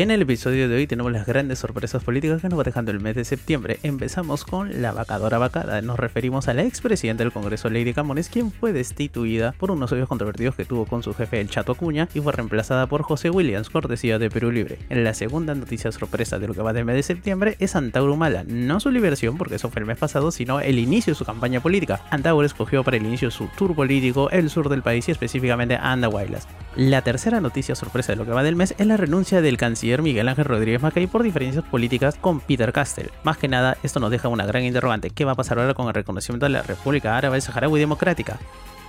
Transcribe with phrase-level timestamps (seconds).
[0.00, 3.00] En el episodio de hoy tenemos las grandes sorpresas políticas que nos va dejando el
[3.00, 3.78] mes de septiembre.
[3.82, 5.82] Empezamos con la vacadora vacada.
[5.82, 10.08] Nos referimos a la expresidenta del Congreso, Lady Camones, quien fue destituida por unos odios
[10.08, 13.68] controvertidos que tuvo con su jefe, el Chato Acuña, y fue reemplazada por José Williams,
[13.68, 14.78] cortesía de Perú Libre.
[14.88, 18.14] En la segunda noticia sorpresa de lo que va del mes de septiembre es Antauro
[18.14, 18.42] Humala.
[18.44, 21.60] No su liberación, porque eso fue el mes pasado, sino el inicio de su campaña
[21.60, 22.00] política.
[22.08, 26.48] Antauro escogió para el inicio su tour político el sur del país y específicamente Andahuaylas.
[26.74, 29.89] La tercera noticia sorpresa de lo que va del mes es la renuncia del canciller
[29.98, 33.10] Miguel Ángel Rodríguez Macay por diferencias políticas con Peter Castell.
[33.24, 35.10] Más que nada, esto nos deja una gran interrogante.
[35.10, 38.38] ¿Qué va a pasar ahora con el reconocimiento de la República Árabe Saharaui Democrática?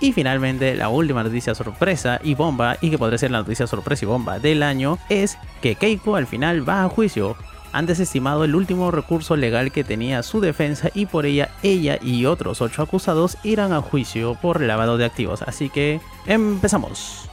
[0.00, 4.04] Y finalmente, la última noticia sorpresa y bomba, y que podría ser la noticia sorpresa
[4.04, 7.36] y bomba del año, es que Keiko al final va a juicio.
[7.72, 12.26] Han desestimado el último recurso legal que tenía su defensa y por ella ella y
[12.26, 15.42] otros ocho acusados irán a juicio por lavado de activos.
[15.42, 17.31] Así que empezamos.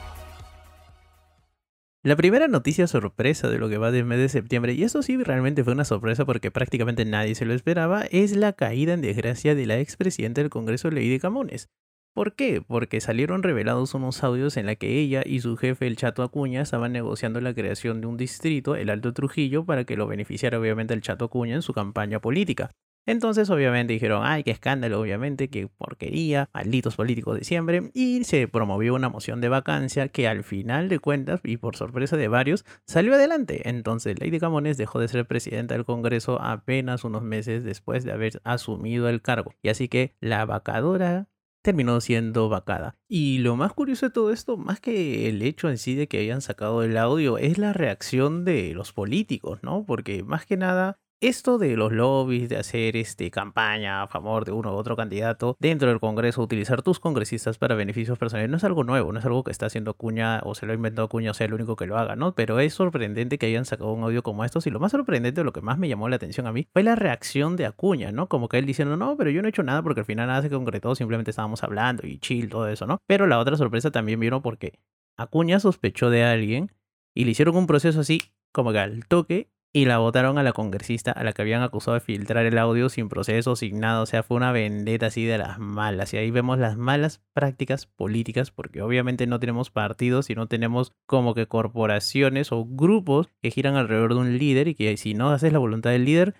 [2.02, 5.22] La primera noticia sorpresa de lo que va del mes de septiembre, y eso sí
[5.22, 9.54] realmente fue una sorpresa porque prácticamente nadie se lo esperaba, es la caída en desgracia
[9.54, 11.68] de la expresidenta del Congreso, Lady Camones.
[12.14, 12.62] ¿Por qué?
[12.66, 16.62] Porque salieron revelados unos audios en la que ella y su jefe, el Chato Acuña,
[16.62, 20.94] estaban negociando la creación de un distrito, el Alto Trujillo, para que lo beneficiara obviamente
[20.94, 22.72] el Chato Acuña en su campaña política.
[23.10, 28.48] Entonces obviamente dijeron, ay, qué escándalo, obviamente, qué porquería, malditos políticos de siempre, y se
[28.48, 32.66] promovió una moción de vacancia que al final de cuentas, y por sorpresa de varios,
[32.86, 33.68] salió adelante.
[33.68, 38.42] Entonces Lady Camones dejó de ser presidenta del Congreso apenas unos meses después de haber
[38.44, 39.56] asumido el cargo.
[39.64, 41.30] Y así que la vacadora
[41.64, 42.96] terminó siendo vacada.
[43.08, 46.20] Y lo más curioso de todo esto, más que el hecho en sí de que
[46.20, 49.84] hayan sacado el audio, es la reacción de los políticos, ¿no?
[49.84, 54.52] Porque más que nada esto de los lobbies, de hacer este, campaña a favor de
[54.52, 58.64] uno u otro candidato dentro del Congreso, utilizar tus congresistas para beneficios personales, no es
[58.64, 61.32] algo nuevo, no es algo que está haciendo Cuña o se lo ha inventado Cuña
[61.32, 62.36] o sea el único que lo haga, ¿no?
[62.36, 65.52] Pero es sorprendente que hayan sacado un audio como estos y lo más sorprendente, lo
[65.52, 68.30] que más me llamó la atención a mí, fue la reacción de Acuña, ¿no?
[68.30, 70.42] Como que él diciendo, no, pero yo no he hecho nada porque al final nada
[70.42, 73.00] se concretó, simplemente estábamos hablando y chill, todo eso, ¿no?
[73.08, 74.80] Pero la otra sorpresa también vino porque
[75.18, 76.72] Acuña sospechó de alguien
[77.14, 80.52] y le hicieron un proceso así como que al toque y la votaron a la
[80.52, 84.02] congresista a la que habían acusado de filtrar el audio sin proceso, sin nada.
[84.02, 86.14] O sea, fue una vendetta así de las malas.
[86.14, 90.94] Y ahí vemos las malas prácticas políticas, porque obviamente no tenemos partidos y no tenemos
[91.06, 95.30] como que corporaciones o grupos que giran alrededor de un líder y que si no
[95.30, 96.36] haces la voluntad del líder,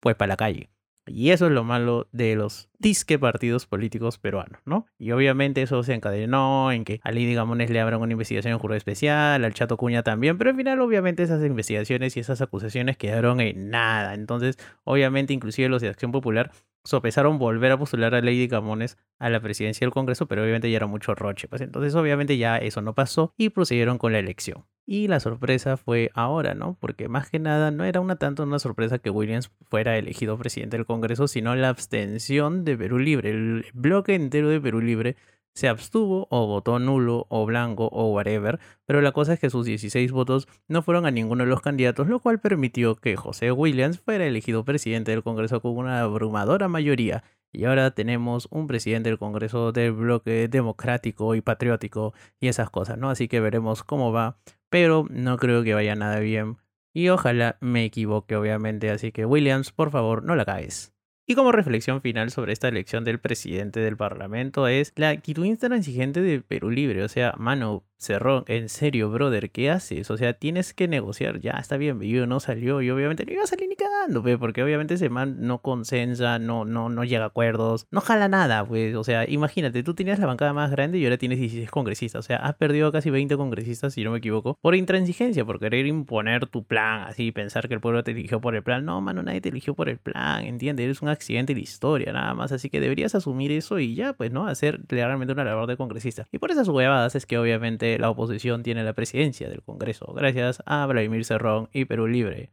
[0.00, 0.70] pues para la calle.
[1.14, 4.86] Y eso es lo malo de los disque partidos políticos peruanos, ¿no?
[4.98, 8.58] Y obviamente eso se encadenó en que a Lady Gamones le abran una investigación en
[8.58, 12.96] jurado especial, al Chato Cuña también, pero al final obviamente esas investigaciones y esas acusaciones
[12.96, 14.14] quedaron en nada.
[14.14, 16.52] Entonces, obviamente inclusive los de Acción Popular
[16.84, 20.76] sopesaron volver a postular a Lady Gamones a la presidencia del Congreso, pero obviamente ya
[20.76, 21.48] era mucho roche.
[21.48, 24.64] Pues entonces obviamente ya eso no pasó y procedieron con la elección.
[24.86, 26.76] Y la sorpresa fue ahora, ¿no?
[26.80, 30.76] Porque más que nada no era una tanto una sorpresa que Williams fuera elegido presidente
[30.76, 33.30] del Congreso, sino la abstención de Perú Libre.
[33.30, 35.16] El bloque entero de Perú Libre
[35.54, 39.66] se abstuvo o votó nulo o blanco o whatever, pero la cosa es que sus
[39.66, 43.98] 16 votos no fueron a ninguno de los candidatos, lo cual permitió que José Williams
[43.98, 47.24] fuera elegido presidente del Congreso con una abrumadora mayoría.
[47.52, 52.96] Y ahora tenemos un presidente del Congreso del bloque democrático y patriótico y esas cosas,
[52.96, 53.10] ¿no?
[53.10, 56.58] Así que veremos cómo va, pero no creo que vaya nada bien.
[56.92, 58.90] Y ojalá me equivoque, obviamente.
[58.90, 60.92] Así que Williams, por favor, no la caes.
[61.30, 66.20] Y como reflexión final sobre esta elección del presidente del Parlamento es la actitud intransigente
[66.20, 67.04] de Perú Libre.
[67.04, 70.10] O sea, mano, Cerrón, en serio, brother, ¿qué haces?
[70.10, 71.38] O sea, tienes que negociar.
[71.40, 74.38] Ya está bien, Bello no salió y obviamente no iba a salir ni cagando, pues,
[74.38, 78.66] porque obviamente ese man no consensa, no, no, no llega a acuerdos, no jala nada,
[78.66, 78.94] pues.
[78.94, 82.20] O sea, imagínate, tú tenías la bancada más grande y ahora tienes 16 congresistas.
[82.20, 85.84] O sea, has perdido casi 20 congresistas, si no me equivoco, por intransigencia, por querer
[85.84, 88.86] imponer tu plan, así, pensar que el pueblo te eligió por el plan.
[88.86, 90.84] No, mano, nadie te eligió por el plan, ¿entiendes?
[90.84, 92.50] Eres un accidente de historia, nada más.
[92.50, 94.46] Así que deberías asumir eso y ya, pues, ¿no?
[94.46, 96.26] Hacer realmente una labor de congresista.
[96.32, 100.62] Y por esas huevadas es que obviamente la oposición tiene la presidencia del Congreso, gracias
[100.66, 102.52] a Vladimir Cerrón y Perú Libre.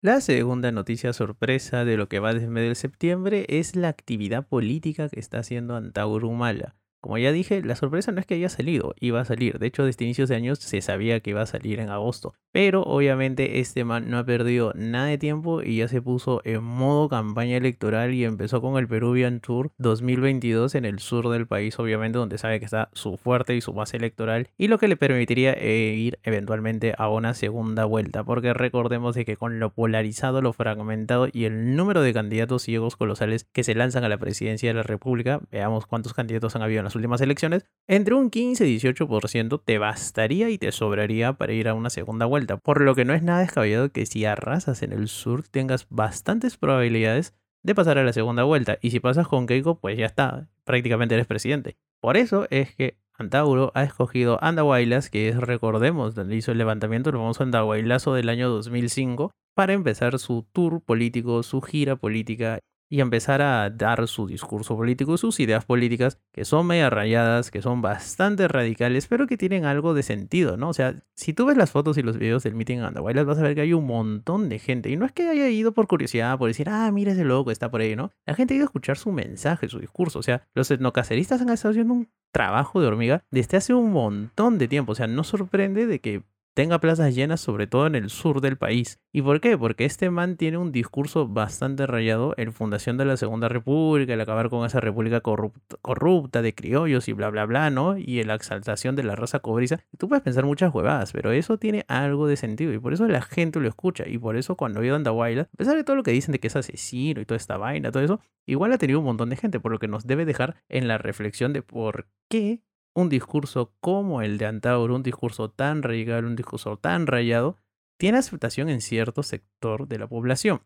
[0.00, 4.46] La segunda noticia sorpresa de lo que va desde medio de septiembre es la actividad
[4.46, 6.76] política que está haciendo Antauro Humala.
[7.00, 9.58] Como ya dije, la sorpresa no es que haya salido, iba a salir.
[9.58, 12.34] De hecho, desde inicios de años se sabía que iba a salir en agosto.
[12.50, 16.64] Pero obviamente este man no ha perdido nada de tiempo y ya se puso en
[16.64, 21.78] modo campaña electoral y empezó con el Peruvian Tour 2022 en el sur del país,
[21.78, 24.96] obviamente donde sabe que está su fuerte y su base electoral y lo que le
[24.96, 28.24] permitiría eh, ir eventualmente a una segunda vuelta.
[28.24, 32.96] Porque recordemos de que con lo polarizado, lo fragmentado y el número de candidatos ciegos
[32.96, 36.80] colosales que se lanzan a la presidencia de la República, veamos cuántos candidatos han habido
[36.80, 41.52] en las últimas elecciones, entre un 15 y 18% te bastaría y te sobraría para
[41.52, 42.56] ir a una segunda vuelta.
[42.56, 46.56] Por lo que no es nada descabellado que si arrasas en el sur tengas bastantes
[46.56, 48.78] probabilidades de pasar a la segunda vuelta.
[48.80, 51.76] Y si pasas con Keiko, pues ya está, prácticamente eres presidente.
[52.00, 57.10] Por eso es que Antauro ha escogido Andahuaylas, que es, recordemos, donde hizo el levantamiento,
[57.10, 63.00] el famoso Andahuaylazo del año 2005, para empezar su tour político, su gira política y
[63.00, 67.82] empezar a dar su discurso político, sus ideas políticas, que son media rayadas, que son
[67.82, 70.70] bastante radicales, pero que tienen algo de sentido, ¿no?
[70.70, 73.38] O sea, si tú ves las fotos y los videos del meeting en Andahuaylas, vas
[73.38, 74.90] a ver que hay un montón de gente.
[74.90, 77.70] Y no es que haya ido por curiosidad, por decir, ah, mira ese loco, está
[77.70, 78.10] por ahí, ¿no?
[78.26, 80.18] La gente ha ido a escuchar su mensaje, su discurso.
[80.18, 84.58] O sea, los etnocaceristas han estado haciendo un trabajo de hormiga desde hace un montón
[84.58, 84.92] de tiempo.
[84.92, 86.22] O sea, no sorprende de que
[86.58, 88.98] tenga plazas llenas, sobre todo en el sur del país.
[89.12, 89.56] ¿Y por qué?
[89.56, 94.20] Porque este man tiene un discurso bastante rayado en fundación de la Segunda República, el
[94.20, 97.96] acabar con esa república corrupta, de criollos y bla, bla, bla, ¿no?
[97.96, 99.78] Y la exaltación de la raza cobriza.
[99.98, 103.22] Tú puedes pensar muchas huevadas, pero eso tiene algo de sentido y por eso la
[103.22, 104.08] gente lo escucha.
[104.08, 106.48] Y por eso cuando vio Andahuayla, a pesar de todo lo que dicen de que
[106.48, 109.60] es asesino y toda esta vaina, todo eso, igual ha tenido un montón de gente,
[109.60, 112.62] por lo que nos debe dejar en la reflexión de por qué
[112.94, 117.56] un discurso como el de Antauro, un discurso tan radical, un discurso tan rayado,
[117.96, 120.62] tiene aceptación en cierto sector de la población.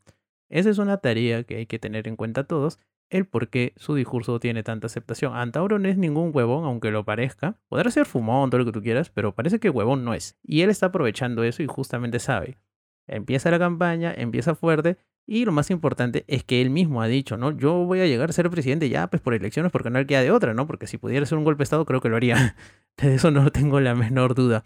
[0.48, 2.78] Esa es una tarea que hay que tener en cuenta todos,
[3.12, 5.34] el por qué su discurso tiene tanta aceptación.
[5.34, 7.58] Antauro no es ningún huevón, aunque lo parezca.
[7.68, 10.38] Podrá ser fumón, todo lo que tú quieras, pero parece que huevón no es.
[10.42, 12.58] Y él está aprovechando eso y justamente sabe.
[13.06, 14.96] Empieza la campaña, empieza fuerte
[15.26, 17.56] y lo más importante es que él mismo ha dicho, ¿no?
[17.56, 20.22] Yo voy a llegar a ser presidente ya, pues por elecciones, porque no le queda
[20.22, 20.66] de otra, ¿no?
[20.66, 22.56] Porque si pudiera ser un golpe de Estado, creo que lo haría.
[22.96, 24.64] De eso no tengo la menor duda.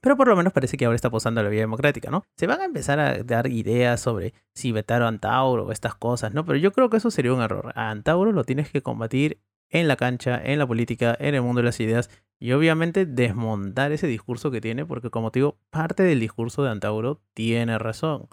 [0.00, 2.24] Pero por lo menos parece que ahora está posando la vía democrática, ¿no?
[2.36, 6.34] Se van a empezar a dar ideas sobre si vetar a Antauro o estas cosas,
[6.34, 6.44] ¿no?
[6.44, 7.72] Pero yo creo que eso sería un error.
[7.74, 9.40] A Antauro lo tienes que combatir
[9.70, 13.92] en la cancha, en la política, en el mundo de las ideas y obviamente desmontar
[13.92, 18.28] ese discurso que tiene, porque como te digo, parte del discurso de Antauro tiene razón.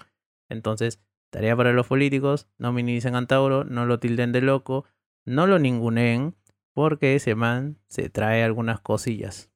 [0.50, 1.00] Entonces,
[1.36, 4.86] Tarea para los políticos, no minimicen a Antauro, no lo tilden de loco,
[5.26, 6.34] no lo ninguneen,
[6.74, 9.52] porque ese man se trae algunas cosillas.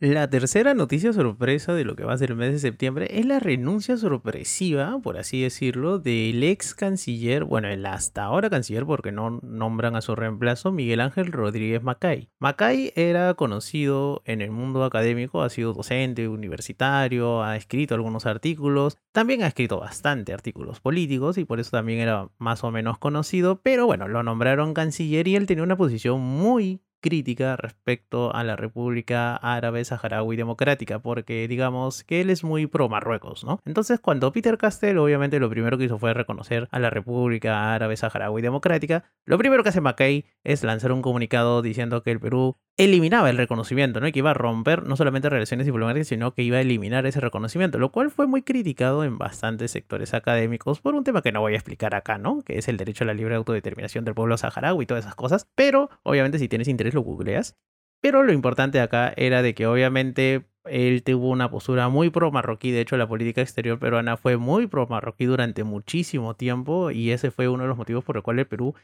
[0.00, 3.24] La tercera noticia sorpresa de lo que va a ser el mes de septiembre es
[3.24, 9.12] la renuncia sorpresiva, por así decirlo, del ex canciller, bueno, el hasta ahora canciller porque
[9.12, 12.28] no nombran a su reemplazo, Miguel Ángel Rodríguez Macay.
[12.40, 18.98] Macay era conocido en el mundo académico, ha sido docente universitario, ha escrito algunos artículos,
[19.12, 23.62] también ha escrito bastante artículos políticos y por eso también era más o menos conocido,
[23.62, 28.56] pero bueno, lo nombraron canciller y él tenía una posición muy crítica respecto a la
[28.56, 33.60] República Árabe Saharaui Democrática, porque digamos que él es muy pro Marruecos, ¿no?
[33.66, 37.98] Entonces, cuando Peter Castell, obviamente, lo primero que hizo fue reconocer a la República Árabe
[37.98, 42.56] Saharaui Democrática, lo primero que hace McKay es lanzar un comunicado diciendo que el Perú
[42.76, 44.08] eliminaba el reconocimiento, ¿no?
[44.08, 47.20] Y que iba a romper no solamente relaciones diplomáticas, sino que iba a eliminar ese
[47.20, 51.40] reconocimiento, lo cual fue muy criticado en bastantes sectores académicos por un tema que no
[51.40, 52.42] voy a explicar acá, ¿no?
[52.42, 55.46] Que es el derecho a la libre autodeterminación del pueblo saharaui y todas esas cosas.
[55.54, 57.56] Pero, obviamente, si tienes interés, lo googleas.
[58.00, 62.70] Pero lo importante acá era de que, obviamente, él tuvo una postura muy pro marroquí.
[62.70, 67.30] De hecho, la política exterior peruana fue muy pro marroquí durante muchísimo tiempo y ese
[67.30, 68.74] fue uno de los motivos por el cual el Perú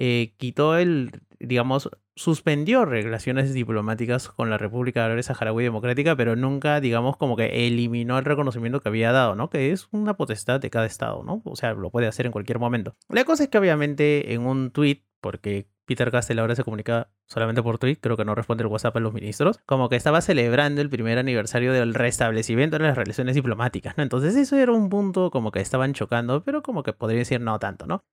[0.00, 6.80] eh, quitó el, digamos, suspendió relaciones diplomáticas con la República Árabe Saharaui Democrática, pero nunca,
[6.80, 9.50] digamos, como que eliminó el reconocimiento que había dado, ¿no?
[9.50, 11.42] Que es una potestad de cada estado, ¿no?
[11.44, 12.94] O sea, lo puede hacer en cualquier momento.
[13.08, 17.62] La cosa es que obviamente en un tweet, porque Peter Castell ahora se comunica solamente
[17.62, 20.80] por tweet, creo que no responde el WhatsApp a los ministros, como que estaba celebrando
[20.80, 24.04] el primer aniversario del restablecimiento de las relaciones diplomáticas, ¿no?
[24.04, 27.58] Entonces eso era un punto como que estaban chocando, pero como que podría decir no
[27.58, 28.04] tanto, ¿no?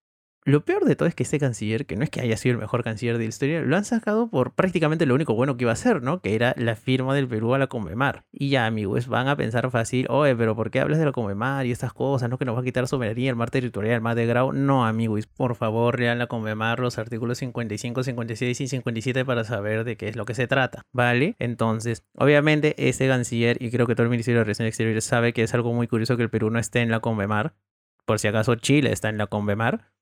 [0.47, 2.59] Lo peor de todo es que este canciller, que no es que haya sido el
[2.59, 5.71] mejor canciller de la historia, lo han sacado por prácticamente lo único bueno que iba
[5.71, 6.21] a hacer, ¿no?
[6.21, 8.25] Que era la firma del Perú a la Comemar.
[8.31, 11.65] Y ya, amigos, van a pensar fácil, oye, pero ¿por qué hablas de la Comemar
[11.65, 12.37] y estas cosas, no?
[12.37, 14.53] Que nos va a quitar soberanía, el mar territorial, el mar de Grau.
[14.53, 19.83] No, amigos, por favor, lean la Comemar los artículos 55, 56 y 57 para saber
[19.83, 21.35] de qué es lo que se trata, ¿vale?
[21.39, 25.41] Entonces, obviamente, este canciller, y creo que todo el Ministerio de Relaciones Exteriores sabe que
[25.41, 27.55] es algo muy curioso que el Perú no esté en la Comemar.
[28.05, 29.94] Por si acaso Chile está en la Convemar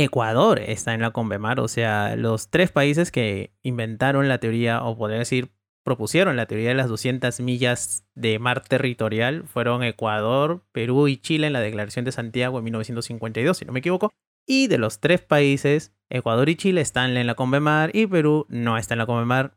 [0.00, 4.96] Ecuador está en la Convemar, o sea, los tres países que inventaron la teoría, o
[4.96, 5.50] podría decir,
[5.82, 11.48] propusieron la teoría de las 200 millas de mar territorial fueron Ecuador, Perú y Chile
[11.48, 14.12] en la Declaración de Santiago en 1952, si no me equivoco.
[14.46, 18.78] Y de los tres países, Ecuador y Chile están en la Convemar y Perú no
[18.78, 19.56] está en la Convemar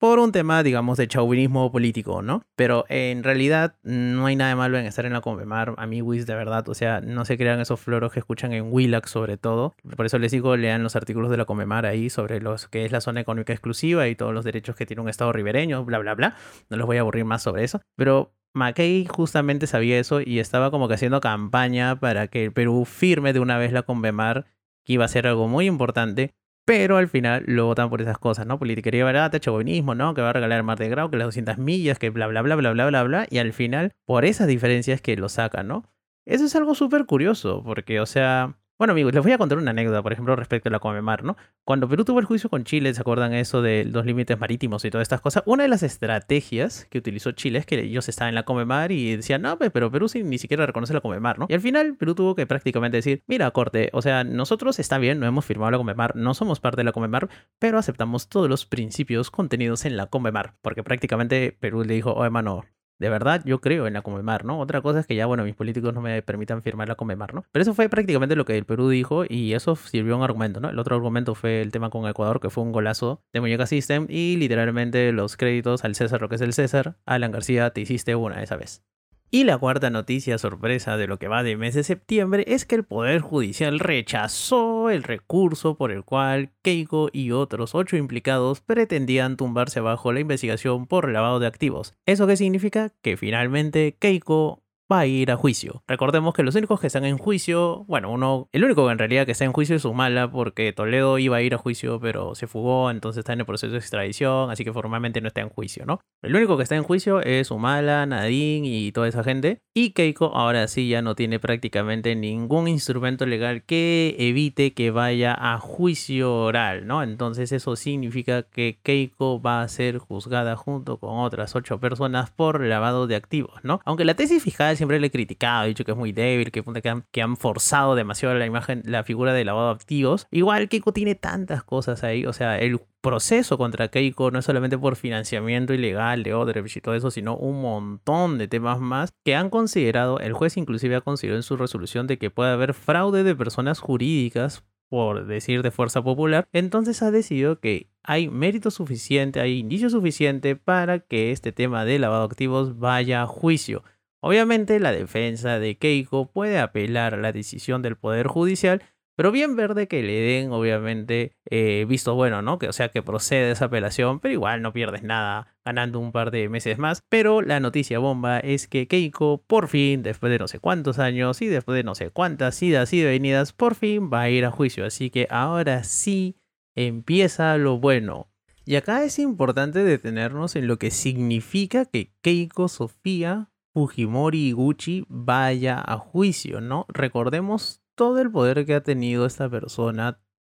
[0.00, 2.42] por un tema, digamos, de chauvinismo político, ¿no?
[2.56, 6.34] Pero en realidad no hay nada de malo en estar en la Convemar, amiguis, de
[6.34, 6.66] verdad.
[6.70, 9.74] O sea, no se crean esos floros que escuchan en Willax sobre todo.
[9.96, 12.92] Por eso les digo, lean los artículos de la Convemar ahí sobre los que es
[12.92, 16.14] la zona económica exclusiva y todos los derechos que tiene un Estado ribereño, bla, bla,
[16.14, 16.34] bla.
[16.70, 17.82] No los voy a aburrir más sobre eso.
[17.94, 22.86] Pero McKay justamente sabía eso y estaba como que haciendo campaña para que el Perú
[22.86, 24.46] firme de una vez la Convemar,
[24.82, 26.32] que iba a ser algo muy importante
[26.70, 28.56] pero al final lo votan por esas cosas, ¿no?
[28.60, 30.14] Politiquería barata, chauvinismo, ¿no?
[30.14, 32.54] Que va a regalar Mar de Grau, que las 200 millas, que bla, bla, bla,
[32.54, 33.26] bla, bla, bla, bla.
[33.28, 35.82] Y al final, por esas diferencias que lo sacan, ¿no?
[36.26, 39.72] Eso es algo súper curioso, porque, o sea, bueno, amigos, les voy a contar una
[39.72, 41.36] anécdota, por ejemplo, respecto a la Comemar, ¿no?
[41.66, 44.90] Cuando Perú tuvo el juicio con Chile, ¿se acuerdan eso de los límites marítimos y
[44.90, 45.42] todas estas cosas?
[45.44, 49.16] Una de las estrategias que utilizó Chile es que ellos estaban en la Comemar y
[49.16, 51.44] decían, no, pero Perú ni siquiera reconoce la Comemar, ¿no?
[51.50, 55.20] Y al final Perú tuvo que prácticamente decir, mira, corte, o sea, nosotros está bien,
[55.20, 58.64] no hemos firmado la Comemar, no somos parte de la Comemar, pero aceptamos todos los
[58.64, 62.64] principios contenidos en la Comemar, porque prácticamente Perú le dijo, oh, hermano,
[63.00, 64.60] de verdad, yo creo en la Comemar, ¿no?
[64.60, 67.44] Otra cosa es que ya, bueno, mis políticos no me permitan firmar la Comemar, ¿no?
[67.50, 70.68] Pero eso fue prácticamente lo que el Perú dijo y eso sirvió un argumento, ¿no?
[70.68, 74.06] El otro argumento fue el tema con Ecuador, que fue un golazo de Muñeca System
[74.10, 76.98] y literalmente los créditos al César, lo que es el César.
[77.06, 78.84] Alan García, te hiciste una esa vez.
[79.32, 82.74] Y la cuarta noticia sorpresa de lo que va de mes de septiembre es que
[82.74, 89.36] el Poder Judicial rechazó el recurso por el cual Keiko y otros ocho implicados pretendían
[89.36, 91.94] tumbarse bajo la investigación por lavado de activos.
[92.06, 92.92] ¿Eso qué significa?
[93.02, 95.82] Que finalmente Keiko va a ir a juicio.
[95.86, 99.32] Recordemos que los únicos que están en juicio, bueno, uno, el único en realidad que
[99.32, 102.90] está en juicio es Humala, porque Toledo iba a ir a juicio, pero se fugó,
[102.90, 106.00] entonces está en el proceso de extradición, así que formalmente no está en juicio, ¿no?
[106.22, 109.60] El único que está en juicio es Humala, Nadine y toda esa gente.
[109.74, 115.36] Y Keiko ahora sí ya no tiene prácticamente ningún instrumento legal que evite que vaya
[115.38, 117.02] a juicio oral, ¿no?
[117.02, 122.60] Entonces eso significa que Keiko va a ser juzgada junto con otras ocho personas por
[122.60, 123.80] lavado de activos, ¿no?
[123.84, 127.20] Aunque la tesis fiscal siempre le he criticado, he dicho que es muy débil, que,
[127.20, 130.26] han, forzado demasiado la imagen, la figura de lavado activos.
[130.30, 134.78] Igual Keiko tiene tantas cosas ahí, o sea, el proceso contra Keiko no es solamente
[134.78, 139.34] por financiamiento ilegal de Odebrecht y todo eso, sino un montón de temas más que
[139.34, 143.22] han considerado, el juez inclusive ha considerado en su resolución de que puede haber fraude
[143.22, 149.40] de personas jurídicas por decir de fuerza popular, entonces ha decidido que hay mérito suficiente,
[149.40, 153.84] hay indicio suficiente para que este tema de lavado activos vaya a juicio.
[154.20, 158.82] Obviamente la defensa de Keiko puede apelar a la decisión del Poder Judicial,
[159.16, 162.58] pero bien verde que le den, obviamente, eh, visto bueno, ¿no?
[162.58, 166.30] Que, o sea, que procede esa apelación, pero igual no pierdes nada ganando un par
[166.30, 167.02] de meses más.
[167.10, 171.42] Pero la noticia bomba es que Keiko, por fin, después de no sé cuántos años
[171.42, 174.50] y después de no sé cuántas idas y venidas, por fin va a ir a
[174.50, 174.86] juicio.
[174.86, 176.38] Así que ahora sí
[176.74, 178.30] empieza lo bueno.
[178.64, 185.82] Y acá es importante detenernos en lo que significa que Keiko Sofía Fujimori Gucci vaya
[185.84, 186.86] a juicio, ¿no?
[186.88, 190.18] Recordemos todo el poder que ha tenido esta persona,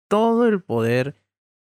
[0.09, 1.17] todo el poder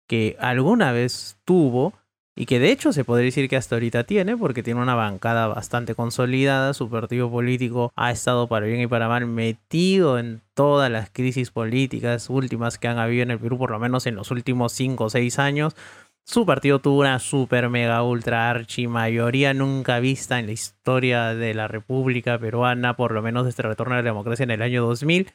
[0.06, 1.92] que alguna vez tuvo
[2.38, 5.46] y que de hecho se podría decir que hasta ahorita tiene porque tiene una bancada
[5.48, 10.90] bastante consolidada, su partido político ha estado para bien y para mal metido en todas
[10.90, 14.30] las crisis políticas últimas que han habido en el Perú, por lo menos en los
[14.30, 15.74] últimos 5 o 6 años.
[16.28, 21.54] Su partido tuvo una super mega ultra archi mayoría nunca vista en la historia de
[21.54, 24.84] la República Peruana, por lo menos desde el retorno a la democracia en el año
[24.84, 25.30] 2000.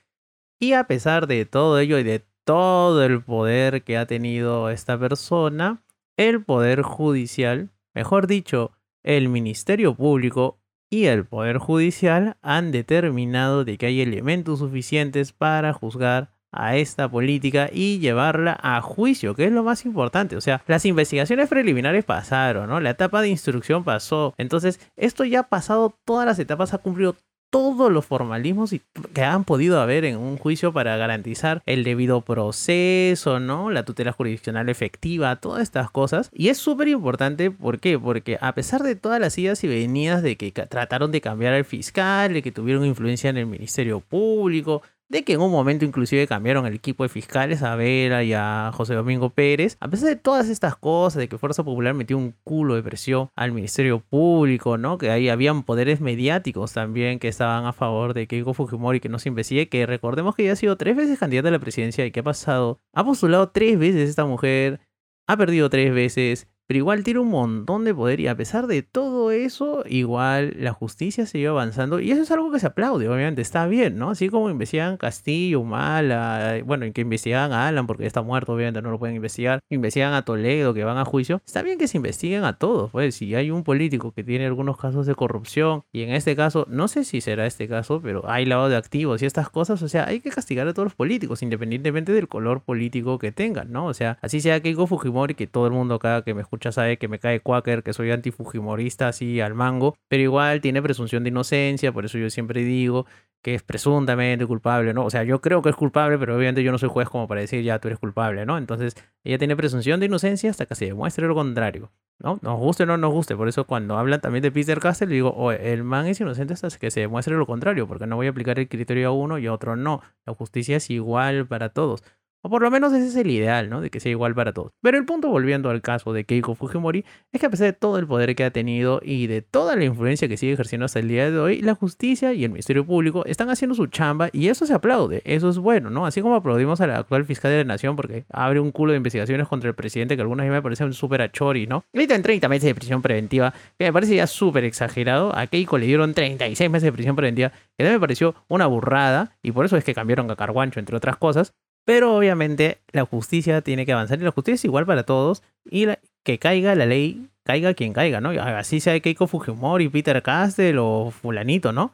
[0.60, 5.00] Y a pesar de todo ello y de todo el poder que ha tenido esta
[5.00, 5.82] persona,
[6.18, 8.72] el Poder Judicial, mejor dicho,
[9.02, 15.72] el Ministerio Público y el Poder Judicial han determinado de que hay elementos suficientes para
[15.72, 20.36] juzgar a esta política y llevarla a juicio, que es lo más importante.
[20.36, 22.80] O sea, las investigaciones preliminares pasaron, ¿no?
[22.80, 24.34] La etapa de instrucción pasó.
[24.38, 27.16] Entonces, esto ya ha pasado todas las etapas, ha cumplido
[27.52, 28.74] todos los formalismos
[29.14, 33.70] que han podido haber en un juicio para garantizar el debido proceso, ¿no?
[33.70, 36.30] La tutela jurisdiccional efectiva, todas estas cosas.
[36.34, 38.00] Y es súper importante, ¿por qué?
[38.00, 41.66] Porque a pesar de todas las idas y venidas de que trataron de cambiar al
[41.66, 44.82] fiscal, de que tuvieron influencia en el Ministerio Público,
[45.12, 48.72] de que en un momento inclusive cambiaron el equipo de fiscales a Vera y a
[48.74, 49.76] José Domingo Pérez.
[49.82, 53.30] A pesar de todas estas cosas, de que Fuerza Popular metió un culo de presión
[53.36, 54.98] al Ministerio Público, ¿no?
[54.98, 59.20] Que ahí habían poderes mediáticos también que estaban a favor de Keiko Fujimori que no
[59.20, 62.12] se investigue, que recordemos que ya ha sido tres veces candidata a la presidencia y
[62.12, 64.80] que ha pasado, ha postulado tres veces esta mujer,
[65.28, 68.82] ha perdido tres veces, pero igual tiene un montón de poder y a pesar de
[68.82, 73.42] todo eso, igual la justicia sigue avanzando y eso es algo que se aplaude, obviamente,
[73.42, 74.12] está bien, ¿no?
[74.12, 78.82] Así como investigan Castillo, Mala, bueno, en que investigan a Alan porque está muerto, obviamente
[78.82, 81.98] no lo pueden investigar, investigan a Toledo que van a juicio, está bien que se
[81.98, 86.04] investiguen a todos, pues si hay un político que tiene algunos casos de corrupción y
[86.04, 89.26] en este caso, no sé si será este caso, pero hay lavado de activos y
[89.26, 93.20] estas cosas, o sea, hay que castigar a todos los políticos independientemente del color político
[93.20, 93.88] que tengan, ¿no?
[93.88, 96.72] O sea, así sea Keiko Fujimori, que todo el mundo acá que me escucha ya
[96.72, 101.24] sabe que me cae Quaker, que soy antifujimorista así al mango, pero igual tiene presunción
[101.24, 103.06] de inocencia, por eso yo siempre digo
[103.42, 105.06] que es presuntamente culpable, ¿no?
[105.06, 107.42] O sea, yo creo que es culpable, pero obviamente yo no soy juez como para
[107.42, 108.58] decir ya tú eres culpable, ¿no?
[108.58, 112.40] Entonces, ella tiene presunción de inocencia hasta que se demuestre lo contrario, ¿no?
[112.44, 115.34] Nos guste o no nos guste, por eso cuando hablan también de Peter Castle, digo,
[115.36, 118.30] oh, el man es inocente hasta que se demuestre lo contrario, porque no voy a
[118.30, 120.02] aplicar el criterio a uno y a otro no.
[120.26, 122.04] La justicia es igual para todos.
[122.42, 123.82] O por lo menos ese es el ideal, ¿no?
[123.82, 124.72] De que sea igual para todos.
[124.82, 127.98] Pero el punto, volviendo al caso de Keiko Fujimori, es que a pesar de todo
[127.98, 131.08] el poder que ha tenido y de toda la influencia que sigue ejerciendo hasta el
[131.08, 134.66] día de hoy, la justicia y el Ministerio Público están haciendo su chamba y eso
[134.66, 136.06] se aplaude, eso es bueno, ¿no?
[136.06, 138.98] Así como aplaudimos a la actual fiscal de la Nación porque abre un culo de
[138.98, 141.84] investigaciones contra el presidente que algunas me parecen súper achori, ¿no?
[141.94, 145.36] Le en 30 meses de prisión preventiva, que me parece ya súper exagerado.
[145.36, 149.52] A Keiko le dieron 36 meses de prisión preventiva, que me pareció una burrada y
[149.52, 151.54] por eso es que cambiaron a Carguancho, entre otras cosas.
[151.86, 155.88] Pero obviamente la justicia tiene que avanzar y la justicia es igual para todos y
[156.24, 158.30] que caiga la ley, caiga quien caiga, ¿no?
[158.30, 161.94] Así sea Keiko Fujimori, Peter Castell o fulanito, ¿no?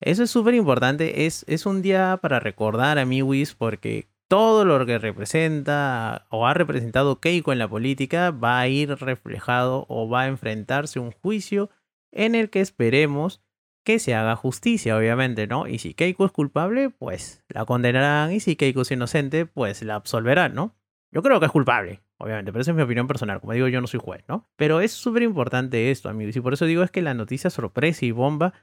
[0.00, 4.84] Eso es súper importante, es, es un día para recordar a Miwis porque todo lo
[4.84, 10.22] que representa o ha representado Keiko en la política va a ir reflejado o va
[10.22, 11.70] a enfrentarse un juicio
[12.12, 13.40] en el que esperemos
[13.86, 15.68] que se haga justicia, obviamente, ¿no?
[15.68, 18.32] Y si Keiko es culpable, pues la condenarán.
[18.32, 20.74] Y si Keiko es inocente, pues la absolverán, ¿no?
[21.12, 23.40] Yo creo que es culpable, obviamente, pero esa es mi opinión personal.
[23.40, 24.50] Como digo, yo no soy juez, ¿no?
[24.56, 26.34] Pero es súper importante esto, amigos.
[26.34, 28.54] Y por eso digo es que la noticia sorpresa y bomba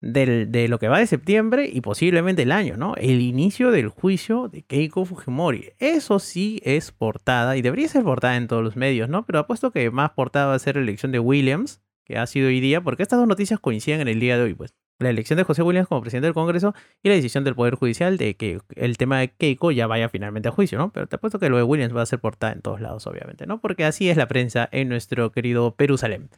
[0.00, 2.96] de lo que va de septiembre y posiblemente el año, ¿no?
[2.96, 5.74] El inicio del juicio de Keiko Fujimori.
[5.78, 9.24] Eso sí es portada y debería ser portada en todos los medios, ¿no?
[9.24, 12.48] Pero apuesto que más portada va a ser la elección de Williams, que ha sido
[12.48, 14.74] hoy día, porque estas dos noticias coinciden en el día de hoy, pues.
[14.98, 18.16] La elección de José Williams como presidente del Congreso y la decisión del Poder Judicial
[18.16, 20.90] de que el tema de Keiko ya vaya finalmente a juicio, ¿no?
[20.90, 23.46] Pero te apuesto que lo de Williams va a ser portada en todos lados, obviamente,
[23.46, 23.60] ¿no?
[23.60, 26.30] Porque así es la prensa en nuestro querido Perusalén.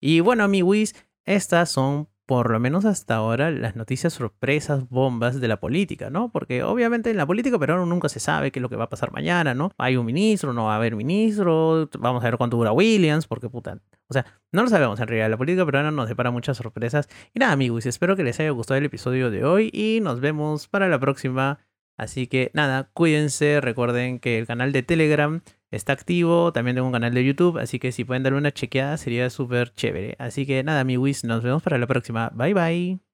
[0.00, 5.48] Y bueno, amiguis, estas son por lo menos hasta ahora, las noticias sorpresas, bombas de
[5.48, 6.30] la política, ¿no?
[6.30, 8.88] Porque obviamente en la política pero nunca se sabe qué es lo que va a
[8.88, 9.72] pasar mañana, ¿no?
[9.78, 13.48] Hay un ministro, no va a haber ministro, vamos a ver cuánto dura Williams, porque
[13.48, 13.80] puta.
[14.06, 15.28] O sea, no lo sabemos en realidad.
[15.28, 17.08] La política peruana nos depara muchas sorpresas.
[17.34, 20.68] Y nada, amigos, espero que les haya gustado el episodio de hoy y nos vemos
[20.68, 21.58] para la próxima.
[21.98, 26.52] Así que nada, cuídense, recuerden que el canal de Telegram está activo.
[26.52, 29.72] También tengo un canal de YouTube, así que si pueden darle una chequeada sería súper
[29.74, 30.16] chévere.
[30.18, 32.30] Así que nada, mi Wiz, nos vemos para la próxima.
[32.34, 33.09] Bye bye.